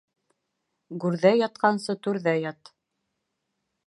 [1.03, 2.73] Гүрҙә ятҡансы түрҙә ят.